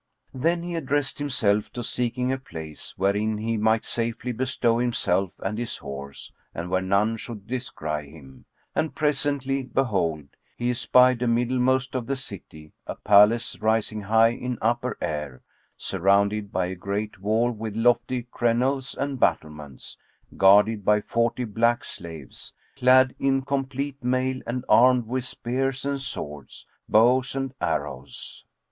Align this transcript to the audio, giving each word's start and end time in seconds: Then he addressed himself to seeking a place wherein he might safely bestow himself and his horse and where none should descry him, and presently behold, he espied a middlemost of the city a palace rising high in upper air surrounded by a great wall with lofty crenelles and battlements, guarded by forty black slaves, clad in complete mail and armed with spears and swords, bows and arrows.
Then 0.33 0.63
he 0.63 0.73
addressed 0.73 1.19
himself 1.19 1.71
to 1.73 1.83
seeking 1.83 2.31
a 2.31 2.39
place 2.39 2.97
wherein 2.97 3.37
he 3.37 3.55
might 3.55 3.85
safely 3.85 4.31
bestow 4.31 4.79
himself 4.79 5.33
and 5.43 5.59
his 5.59 5.77
horse 5.77 6.33
and 6.55 6.71
where 6.71 6.81
none 6.81 7.17
should 7.17 7.45
descry 7.45 8.09
him, 8.09 8.45
and 8.73 8.95
presently 8.95 9.61
behold, 9.61 10.29
he 10.57 10.71
espied 10.71 11.21
a 11.21 11.27
middlemost 11.27 11.93
of 11.93 12.07
the 12.07 12.15
city 12.15 12.73
a 12.87 12.95
palace 12.95 13.61
rising 13.61 14.01
high 14.01 14.29
in 14.29 14.57
upper 14.59 14.97
air 15.01 15.43
surrounded 15.77 16.51
by 16.51 16.65
a 16.65 16.73
great 16.75 17.19
wall 17.19 17.51
with 17.51 17.75
lofty 17.75 18.23
crenelles 18.31 18.95
and 18.95 19.19
battlements, 19.19 19.99
guarded 20.35 20.83
by 20.83 20.99
forty 20.99 21.43
black 21.43 21.83
slaves, 21.83 22.53
clad 22.75 23.13
in 23.19 23.43
complete 23.43 24.03
mail 24.03 24.41
and 24.47 24.65
armed 24.67 25.05
with 25.05 25.25
spears 25.25 25.85
and 25.85 26.01
swords, 26.01 26.65
bows 26.89 27.35
and 27.35 27.53
arrows. 27.61 28.45